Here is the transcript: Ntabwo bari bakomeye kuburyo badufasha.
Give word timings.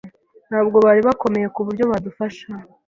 Ntabwo 0.47 0.77
bari 0.85 1.01
bakomeye 1.07 1.47
kuburyo 1.55 1.83
badufasha. 1.91 2.47